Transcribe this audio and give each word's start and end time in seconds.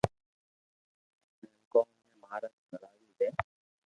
ھيين 1.41 1.53
ڪوم 1.75 1.85
۾ 1.89 2.09
ماھارت 2.21 2.53
ڪروا 2.71 2.91
دي 3.19 3.29